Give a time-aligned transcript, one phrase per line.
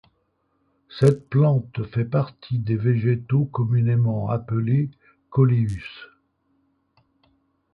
[0.89, 4.89] Cette plante fait partie des végétaux communément appelés
[5.29, 6.09] coléus.